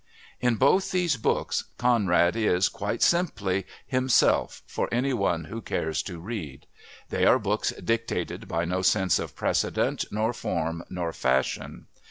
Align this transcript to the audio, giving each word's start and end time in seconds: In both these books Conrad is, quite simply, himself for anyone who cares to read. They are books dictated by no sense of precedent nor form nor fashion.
In 0.39 0.55
both 0.55 0.89
these 0.89 1.15
books 1.15 1.65
Conrad 1.77 2.35
is, 2.35 2.69
quite 2.69 3.03
simply, 3.03 3.67
himself 3.85 4.63
for 4.65 4.91
anyone 4.91 5.43
who 5.43 5.61
cares 5.61 6.01
to 6.01 6.19
read. 6.19 6.65
They 7.09 7.23
are 7.23 7.37
books 7.37 7.69
dictated 7.73 8.47
by 8.47 8.65
no 8.65 8.81
sense 8.81 9.19
of 9.19 9.35
precedent 9.35 10.05
nor 10.09 10.33
form 10.33 10.81
nor 10.89 11.13
fashion. 11.13 11.85